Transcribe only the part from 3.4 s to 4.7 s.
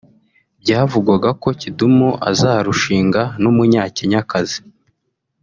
n’Umunyakenyakazi